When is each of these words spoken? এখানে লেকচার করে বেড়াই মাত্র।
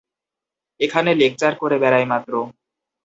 এখানে 0.79 1.11
লেকচার 1.15 1.53
করে 1.61 1.75
বেড়াই 1.83 2.05
মাত্র। 2.11 2.33